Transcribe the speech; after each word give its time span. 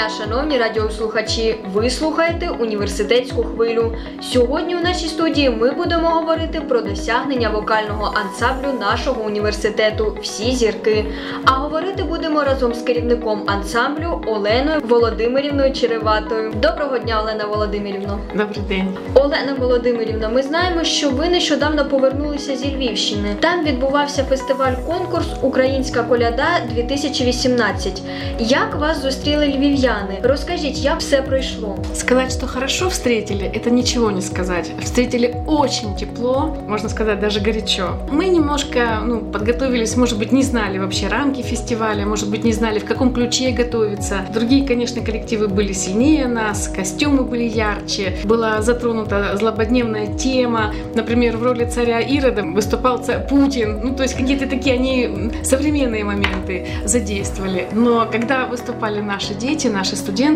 ja 0.00 0.08
schon 0.08 0.29
шановні 0.50 0.68
радіослухачі! 0.68 1.56
Ви 1.72 1.90
слухаєте 1.90 2.48
університетську 2.48 3.42
хвилю. 3.42 3.96
Сьогодні 4.22 4.76
у 4.76 4.80
нашій 4.80 5.06
студії 5.06 5.50
ми 5.50 5.70
будемо 5.70 6.08
говорити 6.08 6.60
про 6.60 6.80
досягнення 6.80 7.50
вокального 7.50 8.14
ансамблю 8.14 8.80
нашого 8.80 9.22
університету 9.22 10.16
Всі 10.22 10.52
зірки. 10.52 11.04
А 11.44 11.50
говорити 11.50 12.02
будемо 12.02 12.44
разом 12.44 12.74
з 12.74 12.82
керівником 12.82 13.42
ансамблю 13.46 14.22
Оленою 14.26 14.80
Володимирівною 14.84 15.72
Череватою. 15.72 16.52
Доброго 16.62 16.98
дня, 16.98 17.20
Олена 17.22 17.44
Володимирівно. 17.44 18.18
Добрий 18.34 18.62
день. 18.68 18.96
Олена 19.14 19.54
Володимирівна, 19.58 20.28
ми 20.28 20.42
знаємо, 20.42 20.84
що 20.84 21.10
ви 21.10 21.28
нещодавно 21.28 21.84
повернулися 21.84 22.56
зі 22.56 22.76
Львівщини. 22.76 23.36
Там 23.40 23.64
відбувався 23.64 24.24
фестиваль 24.24 24.74
конкурс 24.86 25.26
Українська 25.42 26.02
коляда 26.02 26.48
2018. 26.74 28.02
Як 28.38 28.74
вас 28.74 29.02
зустріли 29.02 29.46
львів'яни? 29.46 30.18
Розкажіть, 30.40 30.78
як 30.78 30.98
все 30.98 31.22
пройшло? 31.22 31.78
Сказать, 31.94 32.32
что 32.32 32.46
хорошо 32.46 32.88
встретили, 32.88 33.44
это 33.54 33.70
ничего 33.70 34.10
не 34.10 34.22
сказать. 34.22 34.72
Встретили 34.82 35.34
очень 35.46 35.94
тепло, 35.96 36.56
можно 36.66 36.88
сказать, 36.88 37.20
даже 37.20 37.40
горячо. 37.40 37.98
Мы 38.10 38.28
немножко 38.28 39.02
ну, 39.04 39.20
подготовились, 39.20 39.96
может 39.96 40.18
быть, 40.18 40.32
не 40.32 40.42
знали 40.42 40.78
вообще 40.78 41.08
рамки 41.08 41.42
фестиваля, 41.42 42.06
может 42.06 42.30
быть, 42.30 42.44
не 42.44 42.52
знали, 42.52 42.78
в 42.78 42.86
каком 42.86 43.12
ключе 43.12 43.50
готовиться. 43.50 44.20
Другие, 44.32 44.66
конечно, 44.66 45.02
коллективы 45.02 45.48
были 45.48 45.74
сильнее 45.74 46.26
нас, 46.26 46.68
костюмы 46.68 47.24
были 47.24 47.44
ярче, 47.44 48.16
была 48.24 48.62
затронута 48.62 49.36
злободневная 49.36 50.06
тема. 50.06 50.72
Например, 50.94 51.36
в 51.36 51.42
роли 51.42 51.66
царя 51.66 52.00
Ирода 52.00 52.42
выступал 52.42 53.02
Путин. 53.28 53.80
Ну, 53.84 53.94
то 53.94 54.04
есть 54.04 54.14
какие-то 54.14 54.46
такие 54.46 54.76
они 54.76 55.30
современные 55.42 56.04
моменты 56.04 56.66
задействовали. 56.86 57.66
Но 57.72 58.08
когда 58.10 58.46
выступали 58.46 59.00
наши 59.02 59.34
дети, 59.34 59.66
наши 59.66 59.96
студенты, 59.96 60.29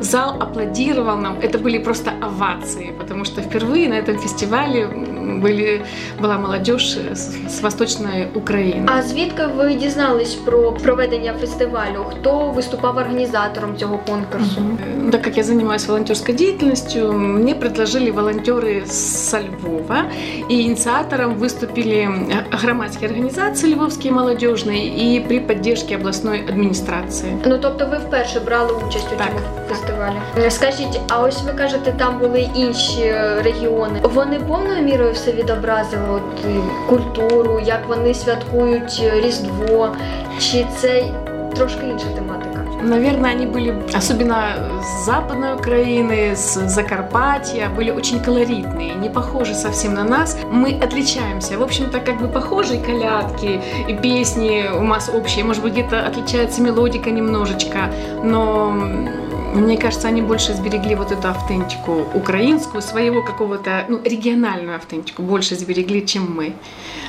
зал 0.00 0.36
аплодировал 0.40 1.16
нам. 1.16 1.36
Это 1.42 1.58
были 1.58 1.78
просто 1.78 2.10
овации, 2.20 2.92
потому 2.98 3.24
что 3.24 3.40
впервые 3.40 3.88
на 3.88 3.94
этом 3.94 4.18
фестивале 4.18 4.86
были, 5.42 5.82
была 6.20 6.38
молодежь 6.38 6.96
с, 6.96 7.36
с 7.48 7.62
Восточной 7.62 8.28
Украины. 8.34 8.86
А 8.86 9.02
звідки 9.02 9.46
ви 9.46 9.74
дізнались 9.74 10.34
про 10.34 10.72
проведення 10.72 11.34
фестивалю? 11.40 12.04
Хто 12.10 12.50
виступав 12.50 12.96
організатором 12.96 13.76
цього 13.76 13.98
конкурсу? 13.98 14.60
Мгм. 14.60 15.10
Так 15.10 15.22
как 15.22 15.36
я 15.36 15.42
занимаюсь 15.44 15.88
волонтерской 15.88 16.34
деятельностью, 16.34 17.12
мне 17.12 17.54
предложили 17.54 18.10
волонтеры 18.10 18.86
со 18.86 19.40
Львова, 19.40 20.04
и 20.50 20.62
инициатором 20.62 21.34
выступили 21.34 22.08
громадские 22.62 23.08
организации 23.10 23.74
львовские 23.74 24.12
молодежные 24.12 24.86
и 24.86 25.20
при 25.20 25.40
поддержке 25.40 25.96
областной 25.96 26.40
администрации. 26.48 27.36
Ну 27.46 27.58
тобто 27.58 27.86
ви 27.86 27.96
вперше 27.98 28.40
брали 28.40 28.72
участь 28.88 29.06
у 29.14 29.16
Так, 29.16 29.25
цьому 29.25 29.25
так. 29.35 29.57
фестивалі. 29.69 30.15
Скажіть, 30.49 31.01
а 31.09 31.19
ось 31.19 31.43
ви 31.43 31.53
кажете, 31.53 31.91
там 31.91 32.19
були 32.19 32.49
інші 32.55 33.13
регіони. 33.43 33.99
Вони 34.03 34.39
повною 34.39 34.83
мірою 34.83 35.13
все 35.13 35.31
відобразили 35.31 36.09
от, 36.09 36.45
е, 36.45 36.59
культуру, 36.89 37.59
як 37.59 37.87
вони 37.87 38.13
святкують 38.13 39.01
е, 39.03 39.21
Різдво, 39.21 39.95
чи 40.39 40.65
це 40.77 41.03
трошки 41.55 41.87
інша 41.87 42.05
тематика? 42.15 42.46
Наверное, 42.81 43.31
они 43.31 43.45
были, 43.45 43.73
особенно 43.93 44.81
с 44.81 45.05
Западной 45.05 45.55
Украины, 45.55 46.35
с 46.35 46.53
Закарпатья, 46.67 47.69
были 47.69 47.91
очень 47.91 48.19
колоритные, 48.19 48.93
не 48.93 49.09
похожи 49.09 49.55
совсем 49.55 49.93
на 49.93 50.03
нас. 50.03 50.37
Мы 50.51 50.73
отличаемся. 50.73 51.57
В 51.57 51.63
общем-то, 51.63 51.99
как 51.99 52.19
бы 52.19 52.27
похожи 52.27 52.75
и 52.75 52.81
колядки, 52.81 53.61
и 53.87 53.93
песни 53.93 54.65
у 54.73 54.83
нас 54.83 55.09
общие. 55.09 55.43
Может 55.43 55.63
быть, 55.63 55.73
где-то 55.73 56.05
отличается 56.05 56.61
мелодика 56.61 57.09
немножечко, 57.09 57.91
но 58.23 58.73
мне 59.53 59.77
кажется, 59.77 60.07
они 60.07 60.21
больше 60.21 60.53
сберегли 60.53 60.95
вот 60.95 61.11
эту 61.11 61.27
автентику 61.27 62.05
украинскую, 62.13 62.81
своего 62.81 63.23
какого-то, 63.23 63.85
ну, 63.89 63.99
региональную 64.03 64.75
автентику 64.75 65.21
больше 65.21 65.55
сберегли, 65.55 66.01
чем 66.01 66.35
мы. 66.35 66.53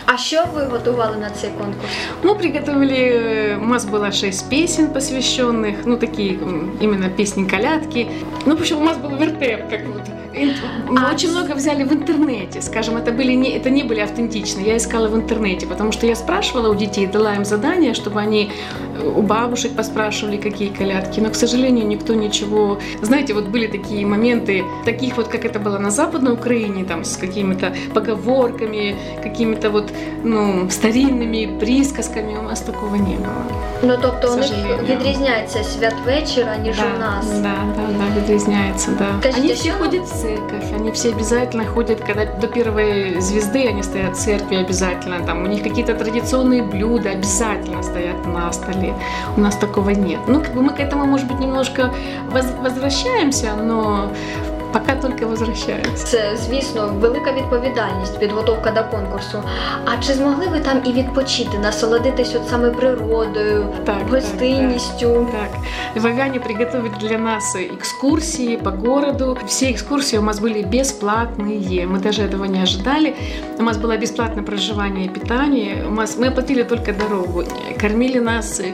А 0.07 0.17
що 0.17 0.45
ви 0.55 0.65
готували 0.65 1.17
на 1.17 1.31
цей 1.31 1.51
конкурс? 1.51 1.91
Мы 2.23 2.35
приготовили, 2.35 2.97
э, 2.97 3.63
у 3.63 3.67
нас 3.67 3.85
было 3.85 4.13
шесть 4.13 4.49
песен 4.51 4.87
посвященных, 4.87 5.75
ну 5.85 5.97
такие 5.97 6.39
именно 6.81 7.11
песни-колядки. 7.11 8.07
Ну, 8.47 8.57
в 8.57 8.61
общем, 8.61 8.79
у 8.79 8.85
нас 8.85 8.97
был 8.97 9.11
вертеп, 9.11 9.69
как 9.71 9.81
вот. 9.87 10.03
И 10.38 10.46
Мы 10.90 11.00
А 11.00 11.14
очень 11.14 11.30
с- 11.30 11.32
много 11.36 11.54
взяли 11.56 11.84
в 11.84 11.92
интернете, 11.94 12.62
скажем, 12.62 12.98
это 12.98 13.12
были 13.12 13.34
не, 13.36 13.50
это 13.58 13.70
не 13.70 13.84
были 13.84 14.00
автентичны. 14.00 14.62
Я 14.68 14.76
искала 14.78 15.08
в 15.08 15.16
интернете, 15.16 15.68
потому 15.68 15.92
что 15.92 16.08
я 16.08 16.16
спрашивала 16.16 16.70
у 16.72 16.76
детей, 16.76 17.08
дала 17.08 17.34
им 17.36 17.46
задание, 17.46 17.94
чтобы 17.94 18.20
они 18.20 18.50
э, 19.04 19.08
у 19.18 19.22
бабушек 19.22 19.72
поспрашивали, 19.76 20.38
какие 20.38 20.70
колядки. 20.70 21.20
Но, 21.22 21.30
к 21.30 21.36
сожалению, 21.36 21.88
никто 21.88 22.14
ничего... 22.16 22.80
Знаете, 23.02 23.34
вот 23.34 23.46
были 23.46 23.68
такие 23.68 24.06
моменты, 24.06 24.64
таких 24.86 25.18
вот, 25.18 25.28
как 25.28 25.46
это 25.46 25.60
было 25.60 25.78
на 25.80 25.92
Западной 25.92 26.34
Украине, 26.34 26.84
там, 26.84 27.04
с 27.04 27.18
какими-то 27.18 27.74
поговорками, 27.94 28.96
какими-то 29.24 29.70
вот, 29.70 29.92
ну, 30.24 30.68
старинными 30.70 31.60
присказками. 31.60 32.38
У 32.38 32.42
нас 32.44 32.62
такого 32.62 32.96
не 32.96 33.16
было. 33.16 33.44
Ну 33.84 33.98
тобто 34.02 34.28
у 34.28 34.32
К 34.32 34.36
них 34.38 34.46
сожалению. 34.48 34.98
відрізняється 34.98 35.64
святвечора, 35.64 36.58
ніж 36.58 36.76
у 36.80 37.00
нас. 37.00 37.26
Да, 37.40 37.56
да, 37.76 37.88
да, 37.98 38.22
відрізняється, 38.22 38.92
да. 39.00 39.08
Скажіть, 39.20 39.40
они 39.44 39.52
а 39.52 39.56
все 39.56 39.64
що- 39.70 39.74
ходят 39.80 40.04
в 40.04 40.08
церковь, 40.29 40.73
они 40.73 40.91
все 40.93 41.11
обязательно 41.11 41.65
ходят, 41.65 42.01
когда 42.01 42.27
до 42.27 42.47
первой 42.49 43.21
звезды 43.21 43.67
они 43.67 43.83
стоят 43.83 44.17
в 44.17 44.21
церкви 44.21 44.57
обязательно, 44.57 45.25
там 45.25 45.45
у 45.45 45.47
них 45.47 45.63
какие-то 45.63 45.95
традиционные 45.95 46.63
блюда 46.63 47.11
обязательно 47.11 47.83
стоят 47.83 48.27
на 48.27 48.53
столе. 48.53 48.95
У 49.37 49.41
нас 49.41 49.57
такого 49.57 49.91
нет. 49.91 50.21
Ну, 50.27 50.41
как 50.41 50.53
бы 50.55 50.63
мы 50.63 50.73
к 50.75 50.81
этому, 50.81 51.07
может 51.07 51.27
быть, 51.27 51.39
немножко 51.41 51.91
воз- 52.31 52.55
возвращаемся, 52.61 53.55
но 53.55 54.11
пока 54.74 54.96
только 54.96 55.28
возвращаемся. 55.28 56.06
Це, 56.06 56.38
звісно, 56.38 56.94
велика 57.00 57.32
відповідальність, 57.32 58.20
підготовка 58.20 58.72
до 58.72 58.98
конкурсу. 58.98 59.44
А 59.86 60.04
чи 60.04 60.14
змогли 60.14 60.48
ви 60.48 60.60
там 60.60 60.82
і 60.86 60.92
відпочити, 60.92 61.58
насолодитись 61.58 62.36
от 62.36 62.50
саме 62.50 62.70
природою, 62.70 63.66
Так, 63.86 63.98
так, 63.98 64.10
гостинністю? 64.10 65.28
Так, 65.32 65.50
львовяне 65.98 66.40
приготовили 66.40 66.92
для 67.02 67.18
нас 67.18 67.56
экскурсии 67.56 68.58
по 68.58 68.72
городу. 68.72 69.38
Все 69.48 69.72
экскурсии 69.72 70.18
у 70.18 70.22
нас 70.22 70.40
были 70.40 70.64
бесплатные. 70.64 71.88
Мы 71.88 72.00
даже 72.00 72.24
этого 72.24 72.46
не 72.46 72.62
ожидали. 72.64 73.16
У 73.60 73.64
нас 73.64 73.78
было 73.78 73.98
бесплатное 73.98 74.44
проживание 74.44 75.06
и 75.06 75.10
питание. 75.10 75.86
У 75.88 75.92
нас, 75.92 76.18
мы 76.18 76.28
оплатили 76.28 76.64
только 76.64 76.94
дорогу. 76.94 77.44
Кормили 77.82 78.20
нас 78.20 78.60
э, 78.60 78.74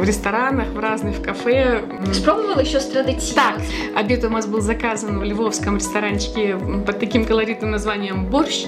в 0.00 0.04
ресторанах, 0.04 0.66
в 0.74 0.78
разных 0.78 1.16
в 1.16 1.22
кафе. 1.22 1.80
М, 2.06 2.14
Спробували 2.14 2.64
щось 2.64 2.86
традиційне? 2.86 3.34
Так, 3.34 3.60
обед 4.04 4.24
у 4.24 4.30
нас 4.30 4.46
был 4.46 4.60
заказан 4.60 5.18
в 5.18 5.24
львовском 5.24 5.74
ресторанчике 5.74 6.56
под 6.86 6.98
таким 6.98 7.24
колоритным 7.24 7.70
названием 7.70 8.26
«Борщ». 8.30 8.66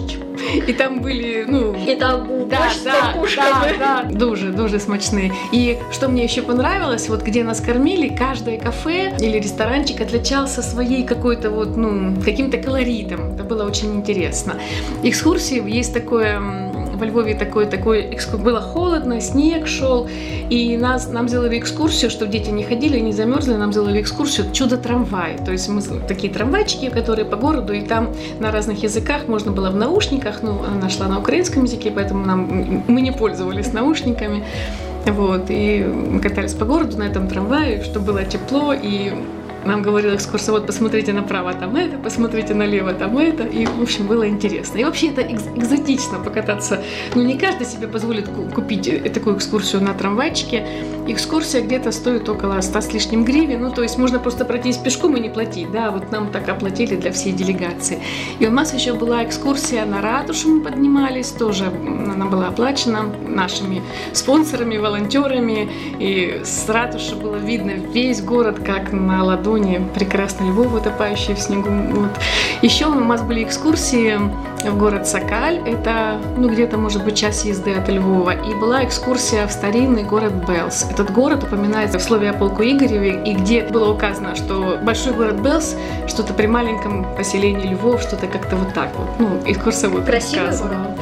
И 0.69 0.73
там 0.73 1.01
были, 1.01 1.45
ну, 1.49 1.75
І 1.89 1.95
там 1.97 2.27
був 2.27 2.49
да, 2.49 2.57
борщ 2.59 2.83
да, 2.85 2.93
папушками. 3.15 3.75
да, 3.79 4.03
да, 4.09 4.15
дуже, 4.19 4.49
дуже 4.53 4.79
смачные. 4.79 5.33
И 5.55 5.77
что 5.93 6.09
мне 6.09 6.25
еще 6.25 6.43
понравилось, 6.43 7.09
вот 7.09 7.23
где 7.23 7.45
нас 7.45 7.61
кормили, 7.61 8.09
каждое 8.19 8.59
кафе 8.59 9.13
или 9.21 9.39
ресторанчик 9.41 10.01
отличался 10.01 10.63
своей 10.63 11.05
какой-то 11.05 11.51
вот, 11.51 11.77
ну, 11.77 12.15
каким-то 12.25 12.57
колоритом. 12.59 13.21
Это 13.35 13.45
было 13.45 13.65
очень 13.65 13.95
интересно. 13.95 14.55
Экскурсии 15.05 15.79
есть 15.79 15.95
такое 15.95 16.41
во 17.03 17.07
Львове 17.07 17.35
такой, 17.35 17.67
такой 17.67 18.15
экску- 18.15 18.39
было 18.39 18.61
холодно, 18.61 19.21
снег 19.21 19.67
шел, 19.67 20.09
и 20.51 20.77
нас, 20.77 21.09
нам 21.09 21.29
сделали 21.29 21.59
экскурсию, 21.59 22.11
чтобы 22.13 22.31
дети 22.31 22.51
не 22.51 22.63
ходили, 22.63 23.01
не 23.01 23.13
замерзли, 23.13 23.55
нам 23.55 23.73
сделали 23.73 24.01
экскурсию 24.01 24.53
«Чудо-трамвай». 24.53 25.37
То 25.45 25.51
есть 25.51 25.69
мы 25.69 25.83
такие 26.07 26.33
трамвайчики, 26.33 26.91
которые 26.91 27.25
по 27.25 27.37
городу, 27.37 27.73
и 27.73 27.81
там 27.81 28.15
на 28.39 28.53
разных 28.53 28.85
языках 28.85 29.27
можно 29.27 29.51
было 29.51 29.71
в 29.71 29.77
наушниках, 29.77 30.43
ну, 30.43 30.61
она 30.65 30.89
шла 30.89 31.09
на 31.09 31.19
украинском 31.19 31.65
языке, 31.65 31.91
поэтому 31.91 32.25
нам, 32.25 32.85
мы 32.87 33.01
не 33.01 33.11
пользовались 33.11 33.73
наушниками. 33.73 34.45
Вот, 35.05 35.47
и 35.49 35.85
мы 35.85 36.21
катались 36.21 36.55
по 36.55 36.65
городу 36.65 36.99
на 36.99 37.03
этом 37.03 37.27
трамвае, 37.27 37.83
чтобы 37.83 38.07
было 38.13 38.25
тепло, 38.25 38.73
и 38.73 39.13
нам 39.65 39.83
говорил 39.83 40.15
экскурсовод, 40.15 40.67
посмотрите 40.67 41.13
направо, 41.13 41.53
там 41.55 41.77
это, 41.77 41.97
посмотрите 41.99 42.55
налево, 42.55 42.93
там 42.93 43.17
это. 43.19 43.45
И, 43.45 43.67
в 43.67 43.83
общем, 43.83 44.07
было 44.07 44.29
интересно. 44.29 44.79
И 44.79 44.85
вообще 44.85 45.09
это 45.09 45.21
экз- 45.23 45.57
экзотично 45.57 46.19
покататься. 46.19 46.83
Ну, 47.15 47.23
не 47.23 47.39
каждый 47.39 47.67
себе 47.67 47.87
позволит 47.87 48.29
ку- 48.29 48.49
купить 48.55 48.89
э, 48.89 48.99
такую 49.11 49.37
экскурсию 49.37 49.83
на 49.83 49.95
трамвайчике. 49.95 50.67
Экскурсия 51.07 51.63
где-то 51.63 51.93
стоит 51.93 52.29
около 52.29 52.61
100 52.61 52.81
с 52.81 52.93
лишним 52.93 53.25
гривен. 53.25 53.63
Ну, 53.63 53.71
то 53.71 53.83
есть 53.83 53.99
можно 53.99 54.19
просто 54.19 54.45
пройтись 54.45 54.77
пешком 54.79 55.17
и 55.17 55.21
не 55.21 55.29
платить. 55.29 55.71
Да, 55.71 55.91
вот 55.91 56.11
нам 56.11 56.31
так 56.31 56.49
оплатили 56.49 56.97
для 56.97 57.13
всей 57.13 57.33
делегации. 57.33 58.01
И 58.41 58.47
у 58.47 58.51
нас 58.51 58.75
еще 58.75 58.95
была 58.95 59.25
экскурсия 59.25 59.85
на 59.85 60.01
ратушу, 60.01 60.49
мы 60.49 60.61
поднимались, 60.63 61.29
тоже 61.31 61.67
она 61.67 62.27
была 62.27 62.49
оплачена 62.49 63.05
нашими 63.29 63.83
спонсорами, 64.13 64.77
волонтерами. 64.79 65.71
И 65.99 66.41
с 66.45 66.69
ратуши 66.69 67.15
было 67.17 67.37
видно 67.37 67.73
весь 67.73 68.21
город 68.23 68.59
как 68.65 68.93
на 68.93 69.23
ладони 69.25 69.52
фоне 69.53 69.83
прекрасно 69.95 70.45
Львов, 70.45 70.73
утопающий 70.73 71.35
в 71.35 71.39
снегу. 71.39 71.69
Вот. 71.69 72.11
Еще 72.63 72.87
у 72.87 72.95
нас 72.95 73.21
были 73.21 73.43
экскурсии 73.43 74.19
в 74.65 74.79
город 74.79 75.07
Сокаль, 75.07 75.61
это 75.67 76.19
ну, 76.39 76.49
где-то, 76.49 76.79
может 76.79 77.05
быть, 77.05 77.17
час 77.19 77.45
езды 77.45 77.75
от 77.75 77.87
Львова, 77.89 78.31
и 78.31 78.55
была 78.55 78.83
экскурсия 78.83 79.47
в 79.47 79.53
старинный 79.53 80.05
город 80.05 80.33
Белс. 80.49 80.87
Этот 80.91 81.13
город 81.13 81.45
упоминается 81.45 81.99
в 81.99 82.03
слове 82.03 82.31
о 82.31 82.33
полку 82.33 82.63
Игореве, 82.63 83.23
и 83.27 83.35
где 83.35 83.63
было 83.65 83.93
указано, 83.93 84.35
что 84.37 84.79
большой 84.83 85.13
город 85.13 85.41
Белс, 85.41 85.77
что-то 86.07 86.33
при 86.33 86.47
маленьком 86.47 87.05
поселении 87.15 87.75
Львов, 87.75 88.01
что-то 88.01 88.29
как-то 88.29 88.57
вот 88.57 88.73
так 88.73 88.89
вот, 88.97 89.09
ну, 89.19 89.29
экскурсовод 89.45 90.05
Красивый 90.05 90.47
рассказывал. 90.47 90.97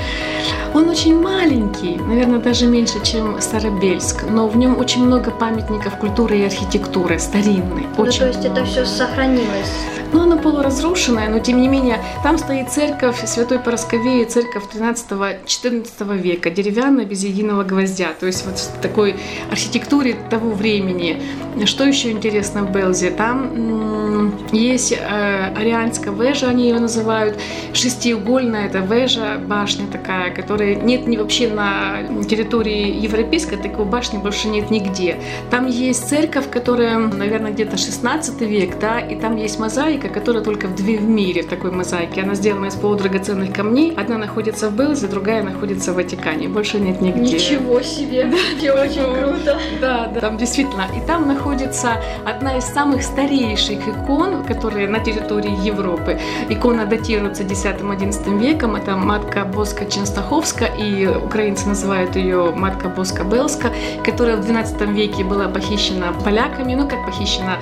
Он 0.72 0.88
очень 0.88 1.20
маленький, 1.20 1.96
наверное, 1.96 2.38
даже 2.38 2.66
меньше, 2.66 3.02
чем 3.02 3.40
Старобельск, 3.40 4.24
но 4.30 4.46
в 4.46 4.56
нем 4.56 4.78
очень 4.78 5.04
много 5.04 5.32
памятников 5.32 5.96
культуры 5.96 6.38
и 6.38 6.44
архитектуры, 6.44 7.18
старинной. 7.18 7.86
Ну, 7.96 8.04
очень 8.04 8.20
то 8.20 8.26
есть 8.28 8.39
это 8.40 8.50
много. 8.50 8.66
все 8.66 8.84
сохранилось. 8.84 9.99
Ну, 10.12 10.22
она 10.22 10.36
полуразрушенная, 10.36 11.28
но 11.28 11.38
тем 11.38 11.60
не 11.60 11.68
менее, 11.68 12.02
там 12.22 12.36
стоит 12.38 12.70
церковь 12.70 13.24
Святой 13.26 13.58
Поросковеи, 13.60 14.24
церковь 14.24 14.64
13-14 14.74 16.18
века, 16.18 16.50
деревянная, 16.50 17.04
без 17.04 17.22
единого 17.22 17.62
гвоздя. 17.62 18.08
То 18.18 18.26
есть 18.26 18.44
вот 18.44 18.58
в 18.58 18.80
такой 18.80 19.16
архитектуре 19.50 20.16
того 20.28 20.50
времени. 20.50 21.22
Что 21.64 21.84
еще 21.84 22.10
интересно 22.10 22.64
в 22.64 22.72
Белзе? 22.72 23.10
Там 23.10 24.32
есть 24.52 24.92
э, 24.92 25.54
Арианская 25.56 26.12
вежа, 26.12 26.48
они 26.48 26.68
ее 26.68 26.78
называют, 26.78 27.38
шестиугольная, 27.72 28.66
это 28.66 28.78
вежа, 28.78 29.38
башня 29.38 29.86
такая, 29.86 30.34
которая 30.34 30.74
нет 30.74 31.06
ни 31.06 31.16
вообще 31.16 31.48
на 31.48 32.24
территории 32.28 33.00
европейской, 33.00 33.56
такой 33.56 33.84
башни 33.84 34.18
больше 34.18 34.48
нет 34.48 34.70
нигде. 34.70 35.16
Там 35.50 35.66
есть 35.66 36.08
церковь, 36.08 36.50
которая, 36.50 36.98
наверное, 36.98 37.52
где-то 37.52 37.76
16 37.76 38.40
век, 38.42 38.78
да, 38.78 39.00
и 39.00 39.16
там 39.16 39.36
есть 39.36 39.58
мозаика, 39.58 39.99
которая 40.08 40.42
только 40.42 40.66
в 40.66 40.74
две 40.74 40.98
в 40.98 41.02
мире 41.02 41.42
в 41.42 41.48
такой 41.48 41.70
мозаике. 41.70 42.22
Она 42.22 42.34
сделана 42.34 42.66
из 42.66 42.74
полудрагоценных 42.74 43.52
камней. 43.52 43.94
Одна 43.96 44.18
находится 44.18 44.68
в 44.70 44.76
Белзе, 44.76 45.06
другая 45.06 45.42
находится 45.42 45.92
в 45.92 45.96
Ватикане. 45.96 46.48
Больше 46.48 46.78
нет 46.78 47.00
нигде. 47.00 47.20
Ничего 47.20 47.80
себе, 47.82 48.24
да, 48.24 48.36
очень 48.82 49.02
круто. 49.02 49.58
Да, 49.80 50.10
да, 50.12 50.20
там 50.20 50.36
действительно. 50.36 50.86
И 50.96 51.06
там 51.06 51.26
находится 51.28 52.02
одна 52.24 52.58
из 52.58 52.64
самых 52.64 53.02
старейших 53.02 53.86
икон, 53.88 54.44
которые 54.44 54.88
на 54.88 55.00
территории 55.00 55.66
Европы. 55.66 56.18
Икона 56.48 56.86
датируется 56.86 57.42
10-11 57.42 58.38
веком. 58.38 58.76
Это 58.76 58.96
матка 58.96 59.44
Боска 59.44 59.86
Ченстаховска, 59.86 60.66
и 60.66 61.06
украинцы 61.06 61.68
называют 61.68 62.16
ее 62.16 62.52
матка 62.52 62.88
Боска 62.88 63.24
Белска, 63.24 63.72
которая 64.04 64.36
в 64.36 64.42
12 64.42 64.80
веке 64.88 65.24
была 65.24 65.48
похищена 65.48 66.12
поляками. 66.24 66.74
Ну, 66.74 66.88
как 66.88 67.04
похищена? 67.06 67.58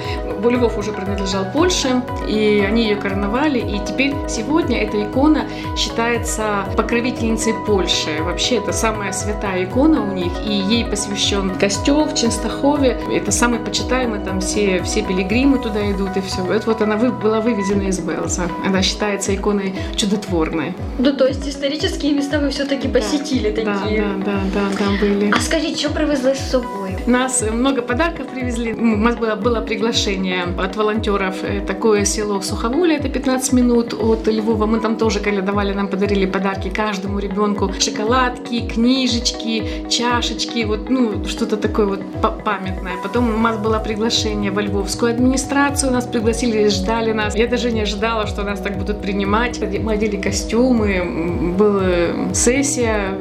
Львов 0.49 0.79
уже 0.79 0.93
принадлежал 0.93 1.45
Польше, 1.53 2.03
и 2.29 2.61
они 2.69 2.83
ее 2.89 2.97
короновали. 2.97 3.59
И 3.59 3.81
теперь 3.87 4.15
сегодня 4.29 4.83
эта 4.83 5.03
икона 5.03 5.45
считается 5.77 6.65
покровительницей 6.77 7.55
Польши. 7.67 8.11
Вообще, 8.23 8.57
это 8.57 8.73
самая 8.73 9.13
святая 9.13 9.65
икона 9.65 10.03
у 10.03 10.13
них, 10.15 10.33
и 10.47 10.53
ей 10.53 10.85
посвящен 10.85 11.51
костел 11.61 12.05
в 12.05 12.15
Ченстахове. 12.15 13.01
Это 13.13 13.31
самый 13.33 13.59
почитаемый, 13.61 14.21
там 14.21 14.41
все, 14.41 14.83
все 14.83 15.03
пилигримы 15.03 15.59
туда 15.59 15.91
идут, 15.91 16.17
и 16.17 16.21
все. 16.21 16.45
Это 16.53 16.67
вот 16.67 16.83
она 16.83 16.97
вы- 16.97 17.13
была 17.13 17.41
вывезена 17.41 17.83
из 17.89 17.99
Белза. 18.01 18.43
Она 18.67 18.83
считается 18.83 19.35
иконой 19.35 19.75
чудотворной. 19.97 20.75
Ну, 20.99 21.13
то 21.13 21.27
есть 21.27 21.49
исторические 21.49 22.13
места 22.13 22.39
вы 22.39 22.51
все-таки 22.51 22.89
посетили 22.89 23.51
Да, 23.51 23.63
такие. 23.75 24.01
да, 24.03 24.25
да, 24.25 24.41
да, 24.55 24.77
там 24.79 24.97
были. 25.03 25.33
А 25.37 25.41
скажіть, 25.41 25.79
що 25.79 25.91
привезли 25.91 26.35
з 26.35 26.51
собою? 26.89 27.09
Нас 27.19 27.43
много 27.53 27.83
подарков 27.83 28.27
привезли. 28.27 28.73
У 28.75 28.97
нас 28.97 29.17
было, 29.17 29.35
было 29.37 29.61
приглашение 29.61 30.45
от 30.59 30.77
волонтеров. 30.77 31.37
э, 31.45 31.61
Такое 31.67 32.05
село 32.05 32.41
Суховоле, 32.43 32.97
это 32.97 33.09
15 33.09 33.53
минут 33.53 33.95
от 33.95 34.27
Львова. 34.29 34.67
Мы 34.67 34.81
там 34.81 34.97
тоже 34.97 35.21
калядовали, 35.21 35.75
нам 35.75 35.89
подарили 35.89 36.27
подарки 36.27 36.71
каждому 36.71 37.19
ребенку. 37.19 37.71
Шоколадки, 37.79 38.69
книжечки, 38.69 39.87
чашечки, 39.89 40.65
вот, 40.65 40.91
ну, 40.91 41.25
что-то 41.27 41.57
такое 41.57 41.87
вот 41.87 42.01
па- 42.23 42.31
памятное. 42.31 42.93
Потом 43.03 43.35
у 43.35 43.39
нас 43.39 43.59
было 43.59 43.79
приглашение 43.79 44.51
во 44.51 44.63
Львовскую 44.63 45.13
администрацию, 45.13 45.93
нас 45.93 46.07
пригласили, 46.07 46.69
ждали 46.69 47.13
нас. 47.13 47.35
Я 47.35 47.47
даже 47.47 47.73
не 47.73 47.83
ожидала, 47.83 48.27
что 48.27 48.43
нас 48.43 48.61
так 48.61 48.79
будут 48.79 49.01
принимать. 49.03 49.61
Мы 49.61 49.93
одели 49.93 50.17
костюмы, 50.17 51.55
была 51.59 52.35
сессия 52.35 53.15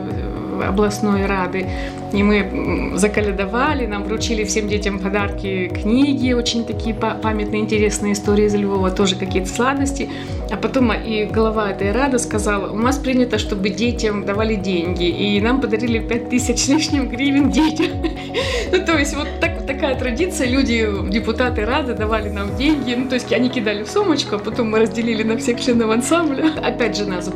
областной 0.62 1.26
рады. 1.26 1.68
И 2.14 2.24
мы 2.24 2.94
заколядовали, 2.96 3.86
нам 3.86 4.04
вручили 4.04 4.44
всем 4.46 4.68
детям 4.68 5.00
подарки, 5.00 5.68
книги, 5.68 6.32
очень 6.34 6.66
такие 6.66 6.96
па- 6.96 7.16
памятные, 7.16 7.62
интересные 7.62 8.14
истории 8.14 8.46
из 8.46 8.56
Львова, 8.56 8.92
тоже 8.92 9.16
какие-то 9.16 9.50
сладости. 9.50 10.10
А 10.50 10.56
потом 10.56 10.94
и 10.94 11.26
глава 11.26 11.72
этой 11.72 11.92
рады 11.92 12.20
сказала, 12.20 12.72
у 12.72 12.78
нас 12.78 12.98
принято, 12.98 13.38
чтобы 13.38 13.70
детям 13.70 14.26
давали 14.26 14.56
деньги, 14.56 15.06
и 15.06 15.42
нам 15.42 15.60
подарили 15.60 16.00
5000 16.00 16.58
с 16.58 16.68
лишним 16.70 17.10
гривен 17.10 17.52
детям. 17.52 17.88
Ну, 18.70 18.86
то 18.86 18.98
есть 18.98 19.16
вот 19.16 19.28
так, 19.40 19.66
такая 19.66 19.98
традиция, 19.98 20.48
люди, 20.48 20.86
депутаты 21.10 21.66
Рады 21.66 21.94
давали 21.94 22.30
нам 22.30 22.56
деньги, 22.58 22.94
ну, 22.94 23.08
то 23.08 23.16
есть 23.16 23.32
они 23.32 23.50
кидали 23.50 23.84
в 23.84 23.90
сумочку, 23.90 24.36
а 24.36 24.40
потом 24.40 24.72
мы 24.72 24.80
разделили 24.80 25.24
на 25.24 25.38
всех 25.38 25.62
членов 25.62 25.90
ансамбля. 25.90 26.52
Опять 26.62 26.98
же 26.98 27.06
нас 27.06 27.28
в 27.28 27.36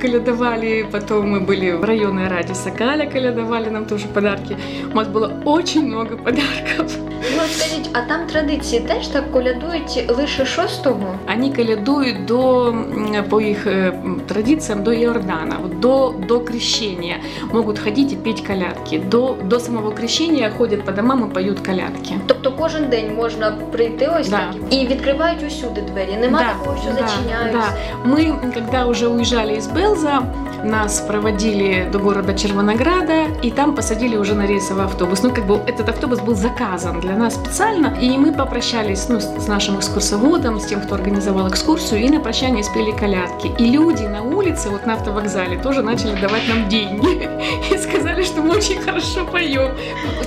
калядовали, 0.00 0.86
потом 0.92 1.30
мы 1.34 1.40
были 1.40 1.72
в 1.72 1.84
районной 1.84 2.28
Раде 2.28 2.54
Сокаля, 2.54 3.06
калядовали 3.06 3.70
нам 3.70 3.84
тоже 3.86 4.06
подарки. 4.08 4.56
У 4.92 4.96
нас 4.96 5.08
было 5.08 5.32
очень 5.44 5.86
много 5.86 6.16
подарков. 6.16 6.92
Ну, 7.36 7.42
от 7.44 7.52
скажіть, 7.52 7.90
а 7.92 8.00
там 8.08 8.26
традиції 8.26 8.80
теж 8.80 9.06
так 9.08 9.32
колядують 9.32 10.04
лише 10.18 10.46
шостого? 10.46 11.14
Они 11.34 11.52
калядуют 11.52 12.24
до, 12.26 12.66
м, 12.68 13.24
по 13.28 13.40
их 13.40 13.66
э, 13.66 13.92
м, 14.04 14.20
традициям 14.26 14.82
до 14.84 14.92
Иордана, 14.92 15.56
вот 15.62 15.80
до, 15.80 16.14
до 16.28 16.40
крещения. 16.40 17.16
Могут 17.52 17.78
ходить 17.78 18.12
и 18.12 18.16
петь 18.16 18.40
колядки. 18.40 18.98
До, 19.10 19.36
до 19.44 19.60
самого 19.60 19.92
крещения 19.92 20.50
ходят 20.58 20.84
по 20.84 20.92
домам 20.92 21.24
и 21.24 21.34
поют 21.34 21.60
колядки. 21.60 22.14
Тобто 22.26 22.52
кожен 22.52 22.88
день 22.90 23.14
можна 23.14 23.50
прийти 23.72 24.10
ось 24.20 24.28
Да. 24.28 24.36
так 24.36 24.72
і 24.72 24.86
відкривають 24.86 25.42
усюди 25.46 25.80
двері. 25.80 26.16
Нема 26.20 26.38
такого, 26.38 26.76
що 26.76 26.90
зачиняють. 26.92 27.52
Да. 27.52 27.64
Мы, 28.10 28.52
когда 28.54 28.86
уже 28.86 29.08
уезжали 29.08 29.54
из 29.54 29.66
Белза, 29.79 30.23
нас 30.65 30.99
проводили 30.99 31.87
до 31.89 31.99
города 31.99 32.33
Червонограда, 32.33 33.27
и 33.41 33.49
там 33.49 33.75
посадили 33.75 34.17
уже 34.17 34.35
на 34.35 34.45
рейсовый 34.45 34.83
автобус. 34.83 35.23
Ну, 35.23 35.33
как 35.33 35.45
бы 35.45 35.55
этот 35.67 35.87
автобус 35.87 36.19
был 36.19 36.35
заказан 36.35 36.99
для 36.99 37.15
нас 37.15 37.35
специально, 37.35 37.97
и 37.97 38.17
мы 38.17 38.33
попрощались 38.33 39.07
ну, 39.07 39.21
с, 39.21 39.47
нашим 39.47 39.79
экскурсоводом, 39.79 40.59
с 40.59 40.65
тем, 40.65 40.81
кто 40.81 40.95
организовал 40.95 41.47
экскурсию, 41.47 42.01
и 42.01 42.09
на 42.09 42.19
прощание 42.19 42.61
спели 42.61 42.91
колядки. 42.91 43.47
И 43.57 43.71
люди 43.71 44.03
на 44.03 44.21
улице, 44.21 44.69
вот 44.69 44.85
на 44.85 44.95
автовокзале, 44.95 45.57
тоже 45.59 45.81
начали 45.81 46.19
давать 46.19 46.45
нам 46.49 46.67
деньги. 46.67 47.29
И 47.73 47.77
сказали, 48.19 48.23
что 48.23 48.41
мы 48.41 48.57
очень 48.57 48.81
хорошо 48.81 49.25
поем. 49.25 49.71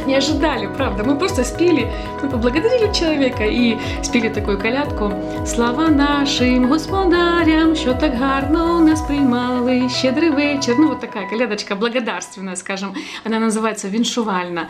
Не 0.07 0.17
ожидали, 0.17 0.69
правда. 0.77 1.05
Мы 1.05 1.19
просто 1.19 1.45
спели, 1.45 1.87
мы 2.23 2.29
поблагодарили 2.29 2.93
человека 2.93 3.45
и 3.45 3.77
спели 4.03 4.29
такую 4.29 4.59
колядку. 4.59 5.13
Слава 5.47 5.89
нашим 5.89 6.69
господарям, 6.69 7.77
що 7.77 7.95
так 7.95 8.17
гарно 8.19 8.81
нас 8.81 9.01
приймали. 9.01 9.89
Щедрий 9.89 10.31
вечір. 10.31 10.75
Ну, 10.79 10.89
вот 10.89 11.01
такая 11.01 11.29
колядочка 11.29 11.75
благодарственная, 11.75 12.57
скажем. 12.57 12.95
Она 13.25 13.39
называется 13.39 13.89
«Виншувальна». 13.89 14.69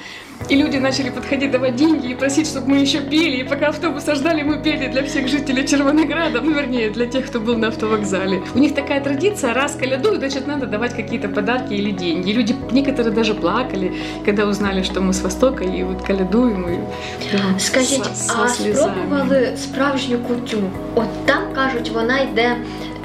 И 0.48 0.56
люди 0.56 0.78
начали 0.78 1.10
подходить, 1.10 1.50
давать 1.50 1.76
деньги 1.76 2.10
и 2.10 2.14
просить, 2.14 2.46
чтобы 2.46 2.70
мы 2.70 2.78
еще 2.78 3.00
пели. 3.00 3.36
И 3.36 3.44
пока 3.44 3.68
автобуса 3.68 4.14
ждали, 4.14 4.42
мы 4.42 4.62
пели 4.62 4.88
для 4.88 5.02
всех 5.02 5.28
жителей 5.28 5.66
Червонограда, 5.66 6.40
ну, 6.40 6.52
вернее, 6.52 6.90
для 6.90 7.06
тех, 7.06 7.26
кто 7.26 7.40
был 7.40 7.56
на 7.56 7.68
автовокзале. 7.68 8.42
У 8.54 8.58
них 8.58 8.74
такая 8.74 9.00
традиция, 9.00 9.54
раз 9.54 9.76
колядуют, 9.76 10.18
значит, 10.18 10.46
надо 10.46 10.66
давать 10.66 10.96
какие-то 10.96 11.28
подарки 11.28 11.74
или 11.74 11.90
деньги. 11.90 12.32
Люди, 12.32 12.56
некоторые 12.72 13.11
даже 13.12 13.34
плакали, 13.34 13.92
когда 14.24 14.44
узнали, 14.46 14.82
что 14.82 15.00
мы 15.00 15.12
с 15.12 15.22
Востока, 15.22 15.64
и 15.64 15.84
вот 15.84 16.02
колядуем. 16.02 16.66
И, 16.68 16.78
да, 17.32 17.58
Скажіть, 17.58 18.04
со- 18.04 18.14
со 18.14 18.42
а 18.44 18.48
слезами. 18.48 18.92
спробували 19.06 19.52
справжню 19.56 20.18
кутю? 20.18 20.58
От 20.94 21.26
там 21.26 21.42
кажуть, 21.54 21.90
вона 21.94 22.18
йде 22.20 22.56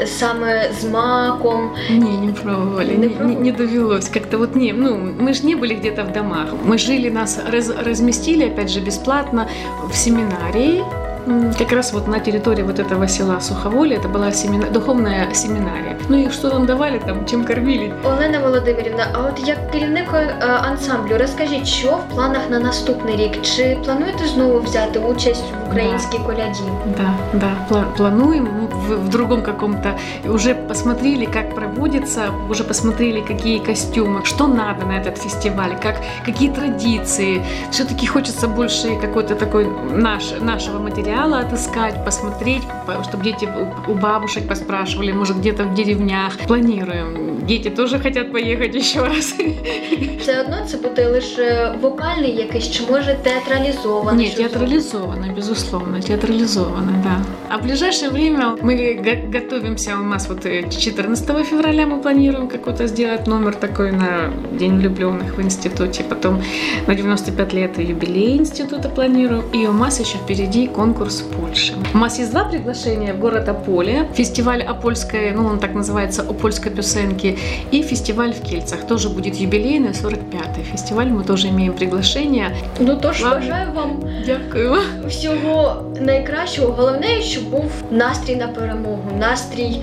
саме 0.06 0.72
з 0.82 0.86
маком. 0.86 1.70
Не, 1.90 2.18
не 2.28 2.32
пробовали, 2.34 2.92
Не 2.98 3.08
не, 3.26 3.36
не 3.36 3.52
довелось. 3.52 4.10
Как-то 4.10 4.38
вот 4.38 4.56
не, 4.56 4.74
ну, 4.74 4.98
мы 5.20 5.34
же 5.34 5.46
не 5.48 5.56
были 5.56 5.74
где-то 5.74 6.04
в 6.04 6.12
домах. 6.14 6.48
Мы 6.66 6.78
жили, 6.78 7.10
нас 7.10 7.40
раз- 7.52 7.74
разместили, 7.86 8.46
опять 8.46 8.70
же, 8.70 8.80
бесплатно 8.80 9.48
в 9.90 9.96
семинарии 9.96 10.84
М, 11.29 11.53
Как 11.59 11.73
раз 11.73 11.93
вот 11.93 12.09
на 12.09 12.19
территории 12.19 12.63
вот 12.63 12.79
этого 12.81 13.09
села 13.09 13.41
Суховоле, 13.41 13.97
это 13.97 14.09
была 14.13 14.27
семина- 14.33 14.71
духовная 14.73 15.35
семинария. 15.35 15.97
Ну 16.09 16.17
и 16.19 16.31
что 16.31 16.49
нам 16.49 16.67
давали 16.67 16.99
там, 16.99 17.27
чем 17.27 17.45
кормили? 17.45 17.93
Олена 18.05 18.39
Володимирівна, 18.39 19.07
а 19.13 19.19
от 19.19 19.49
як 19.49 19.71
керівник 19.71 20.05
е, 20.15 20.45
ансамблю, 20.47 21.19
розкажіть, 21.19 21.67
що 21.67 21.89
в 21.89 22.15
планах 22.15 22.41
на 22.51 22.59
наступний 22.61 23.17
рік? 23.17 23.43
Чи 23.43 23.79
плануєте 23.85 24.27
знову 24.35 24.61
взяти 24.61 24.99
участь 24.99 25.45
в 25.67 25.69
українській 25.71 26.19
коляді? 26.19 26.61
Да, 26.97 27.15
да, 27.33 27.51
пла- 27.71 27.97
плануем. 27.97 28.49
Мы 28.63 28.67
в, 28.89 29.05
в 29.07 29.09
другом 29.09 29.43
каком-то 29.43 29.89
уже 30.29 30.55
посмотрели, 30.55 31.25
как 31.27 31.55
проводится, 31.55 32.21
уже 32.51 32.65
посмотрели, 32.65 33.21
какие 33.21 33.59
костюмы, 33.59 34.25
что 34.25 34.47
надо 34.49 34.87
на 34.87 34.95
этот 34.95 35.17
фестиваль, 35.19 35.75
как, 35.83 35.95
какие 36.27 36.49
традиции. 36.51 37.43
Все-таки 37.71 38.07
хочется 38.07 38.49
больше 38.49 38.89
какой-то 39.01 39.35
такой 39.35 39.67
наш, 39.93 40.23
нашего 40.41 40.79
материала 40.79 41.13
филиалы 41.18 41.40
отыскать, 41.40 42.06
посмотреть, 42.06 42.62
чтобы 43.04 43.24
дети 43.24 43.50
у 43.88 43.94
бабушек 43.94 44.48
поспрашивали, 44.48 45.12
может 45.12 45.38
где-то 45.38 45.64
в 45.64 45.74
деревнях. 45.74 46.38
Планируем. 46.48 47.46
Дети 47.48 47.70
тоже 47.70 48.00
хотят 48.00 48.32
поехать 48.32 48.76
еще 48.76 49.04
раз. 49.04 49.34
Все 50.22 50.42
одно 50.42 50.58
це 50.68 50.78
буде 50.78 51.10
лише 51.10 51.76
вокальний 51.82 52.36
якийсь, 52.36 52.72
чи 52.72 52.84
може 52.92 53.18
театралізований? 53.24 54.26
Нет, 54.26 54.36
театрализованно, 54.36 55.34
безусловно, 55.36 56.02
театрализованно, 56.02 57.04
да. 57.04 57.22
А 57.50 57.58
в 57.58 57.64
ближайшее 57.64 58.12
время 58.12 58.56
мы 58.62 59.00
готовимся, 59.34 59.96
у 59.96 60.04
нас 60.04 60.30
вот 60.30 60.44
14 60.44 61.30
э, 61.30 61.44
февраля 61.44 61.86
мы 61.86 62.02
планируем 62.02 62.48
какой-то 62.48 62.88
сделать 62.88 63.28
номер 63.28 63.56
такой 63.56 63.92
на 63.92 64.34
День 64.60 64.78
влюбленных 64.80 65.38
в 65.38 65.42
институте, 65.42 66.04
потом 66.04 66.42
на 66.88 66.96
95 66.96 67.54
лет 67.54 67.80
юбилей 67.80 68.38
института 68.38 68.90
планируем, 68.90 69.44
и 69.54 69.68
у 69.68 69.74
нас 69.74 70.00
еще 70.00 70.18
впереди 70.18 70.68
конкурс 70.68 71.07
в 71.16 71.42
Польше. 71.42 71.74
У 71.94 71.98
нас 71.98 72.20
есть 72.20 72.32
два 72.32 72.44
приглашения 72.44 73.14
в 73.14 73.20
город 73.20 73.50
Ополе, 73.50 74.08
фестиваль 74.14 74.62
Опольской, 74.64 75.32
ну 75.32 75.46
он 75.46 75.60
так 75.60 75.74
называется, 75.74 76.22
Опольской 76.30 76.72
пюсенки, 76.72 77.38
и 77.72 77.82
фестиваль 77.82 78.34
в 78.34 78.42
Кельцах, 78.42 78.88
тоже 78.88 79.10
будет 79.10 79.36
юбилейный, 79.36 79.90
45-й 79.90 80.64
фестиваль, 80.64 81.08
мы 81.08 81.24
тоже 81.24 81.48
имеем 81.50 81.74
приглашение. 81.74 82.56
Ну 82.80 82.98
тож 83.02 83.24
бажаю 83.24 83.72
вам 83.76 84.04
Дякую. 84.26 84.82
всього 85.08 85.84
найкращого. 86.02 86.74
Головне, 86.74 87.22
щоб 87.22 87.44
був 87.50 87.72
настрій 87.92 88.36
на 88.36 88.48
перемогу, 88.48 89.12
настрій 89.20 89.82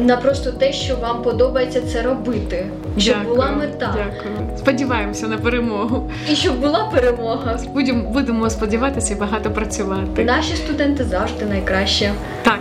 на 0.00 0.16
просто 0.16 0.50
те, 0.52 0.72
що 0.72 0.96
вам 0.96 1.22
подобається 1.22 1.80
це 1.80 2.02
робити. 2.02 2.66
Щоб 2.98 3.14
Дякую, 3.16 3.34
була 3.34 3.50
мета. 3.50 3.94
Дякую. 3.96 4.58
Сподіваємося 4.58 5.28
на 5.28 5.38
перемогу. 5.38 6.10
І 6.30 6.34
щоб 6.34 6.60
була 6.60 6.88
перемога. 6.92 7.58
Будемо, 7.74 8.10
будемо 8.10 8.50
сподіватися 8.50 9.14
і 9.14 9.16
багато 9.16 9.50
працювати. 9.50 10.24
Наші 10.24 10.56
студенти 10.56 11.04
завжди 11.04 11.44
найкраще. 11.44 12.12
Так, 12.42 12.58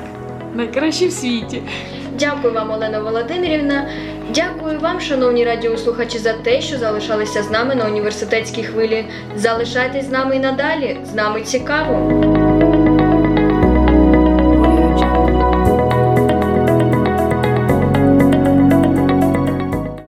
найкращі 0.56 1.08
в 1.08 1.12
світі. 1.12 1.62
Дякую 2.20 2.54
вам, 2.54 2.72
Олена 2.72 3.00
Володимирівна. 3.00 3.88
Дякую 4.36 4.80
вам, 4.80 5.02
шановні 5.02 5.46
радіослухачі, 5.46 6.18
за 6.18 6.34
те, 6.34 6.62
що 6.62 6.78
залишалися 6.78 7.44
з 7.44 7.52
нами 7.52 7.76
на 7.76 7.86
університетській 7.86 8.64
хвилі. 8.64 9.06
Залишайтесь 9.36 10.06
з 10.06 10.10
нами 10.10 10.36
і 10.36 10.40
надалі. 10.40 10.98
З 11.12 11.16
нами 11.16 11.42
цікаво. 11.42 12.33